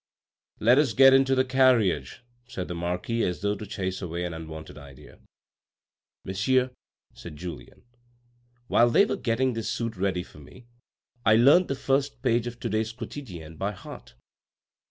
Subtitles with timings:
[0.59, 4.33] "Let us get into the carriage," said the marquis as though to chase away an
[4.33, 5.19] unwanted idea."
[6.25, 6.71] Monsieur,"
[7.13, 7.83] said Julien,"
[8.67, 10.65] while they were getting this suit ready for me,
[11.23, 14.15] I learnt the first page of to days Quotidienne by heart."